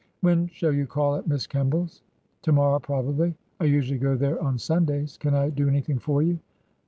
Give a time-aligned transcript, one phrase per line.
[0.21, 2.01] "When shall you call at Miss Kemball's
[2.41, 3.35] ?""To morrow, probably.
[3.59, 5.15] I usually go there on Sun days.
[5.15, 6.39] Can I do anything for you